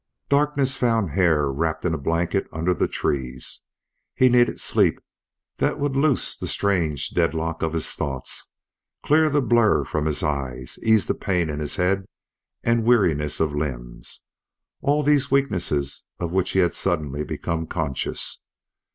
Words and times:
Darkness 0.29 0.75
found 0.77 1.11
Hare 1.11 1.51
wrapped 1.51 1.85
in 1.85 1.93
a 1.93 1.97
blanket 1.99 2.47
under 2.51 2.73
the 2.73 2.87
trees. 2.87 3.65
He 4.15 4.29
needed 4.29 4.59
sleep 4.59 4.99
that 5.57 5.77
would 5.77 5.95
loose 5.95 6.35
the 6.35 6.47
strange 6.47 7.11
deadlock 7.11 7.61
of 7.61 7.73
his 7.73 7.87
thoughts, 7.91 8.49
clear 9.03 9.29
the 9.29 9.43
blur 9.43 9.85
from 9.85 10.07
his 10.07 10.23
eyes, 10.23 10.79
ease 10.81 11.05
the 11.05 11.13
pain 11.13 11.51
in 11.51 11.59
his 11.59 11.75
head 11.75 12.05
and 12.63 12.83
weariness 12.83 13.39
of 13.39 13.53
limbs 13.53 14.25
all 14.81 15.03
these 15.03 15.29
weaknesses 15.29 16.03
of 16.17 16.31
which 16.31 16.49
he 16.53 16.59
had 16.61 16.73
suddenly 16.73 17.23
become 17.23 17.67
conscious. 17.67 18.41